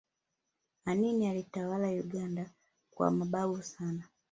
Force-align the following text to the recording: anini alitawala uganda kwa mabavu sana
anini 0.85 1.27
alitawala 1.27 1.87
uganda 1.89 2.49
kwa 2.91 3.11
mabavu 3.11 3.63
sana 3.63 4.03